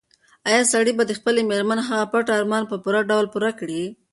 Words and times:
ایا 0.49 0.61
سړی 0.73 0.91
به 0.97 1.03
د 1.07 1.11
خپلې 1.19 1.41
مېرمنې 1.49 1.83
هغه 1.89 2.05
پټ 2.11 2.25
ارمان 2.37 2.63
په 2.67 2.75
پوره 2.83 3.01
ډول 3.09 3.25
پوره 3.33 3.51
کړي؟ 3.59 3.83